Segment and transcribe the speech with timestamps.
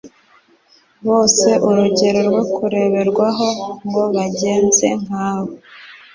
[1.07, 3.47] bose urugero rwo kureberwaho
[3.87, 5.53] ngo bagenze nka we.